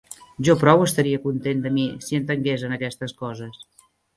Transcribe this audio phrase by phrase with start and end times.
[0.45, 3.65] Jo prou estaría content de mi si entengués en aquestes coses.